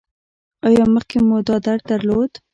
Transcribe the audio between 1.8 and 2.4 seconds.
درلود؟